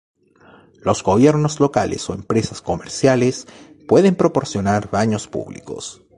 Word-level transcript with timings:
Los 0.81 1.03
gobiernos 1.03 1.59
locales 1.59 2.09
o 2.09 2.15
empresas 2.15 2.63
comerciales 2.63 3.45
pueden 3.87 4.15
proporcionar 4.15 4.89
baños 4.89 5.27
públicos. 5.27 6.01